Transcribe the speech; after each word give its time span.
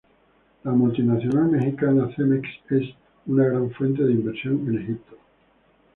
La 0.63 0.71
multinacional 0.71 1.51
mexicana 1.51 2.09
Cemex 2.15 2.49
es 2.71 2.89
una 3.27 3.45
gran 3.45 3.69
fuente 3.69 4.01
de 4.01 4.13
inversión 4.13 4.67
en 4.67 4.81
Egipto. 4.81 5.15